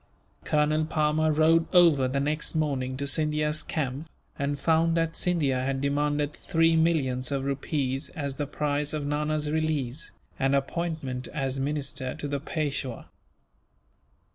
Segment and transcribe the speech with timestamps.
[0.45, 5.79] Colonel Palmer rode over the next morning to Scindia's camp, and found that Scindia had
[5.79, 12.15] demanded three millions of rupees as the price of Nana's release, and appointment as minister
[12.15, 13.09] to the Peishwa.